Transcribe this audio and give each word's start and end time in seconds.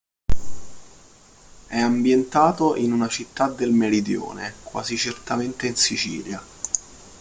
È 1.67 1.77
ambientato 1.77 2.75
in 2.75 2.91
una 2.91 3.07
città 3.07 3.47
del 3.49 3.69
meridione, 3.71 4.55
quasi 4.63 4.97
certamente 4.97 5.67
in 5.67 5.75
Sicilia. 5.75 6.43